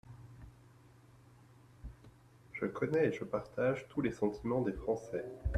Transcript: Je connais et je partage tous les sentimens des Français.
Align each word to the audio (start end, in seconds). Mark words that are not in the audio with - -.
Je 2.53 2.65
connais 2.65 3.09
et 3.09 3.13
je 3.13 3.23
partage 3.23 3.87
tous 3.89 4.01
les 4.01 4.09
sentimens 4.09 4.61
des 4.63 4.73
Français. 4.73 5.25